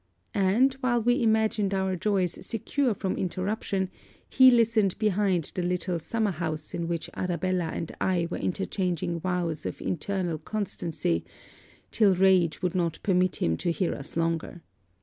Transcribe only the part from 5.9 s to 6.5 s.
summer